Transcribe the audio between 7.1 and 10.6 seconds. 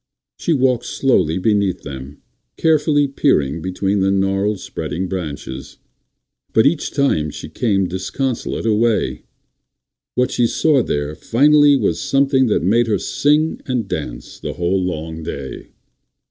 she came disconsolate away again. What she